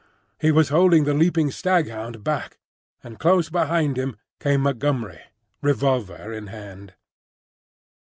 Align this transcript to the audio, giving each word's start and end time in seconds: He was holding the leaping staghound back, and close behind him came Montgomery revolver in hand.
He 0.39 0.49
was 0.51 0.69
holding 0.69 1.03
the 1.03 1.13
leaping 1.13 1.51
staghound 1.51 2.23
back, 2.23 2.57
and 3.03 3.19
close 3.19 3.51
behind 3.51 3.99
him 3.99 4.15
came 4.39 4.61
Montgomery 4.61 5.21
revolver 5.61 6.33
in 6.33 6.47
hand. 6.47 6.95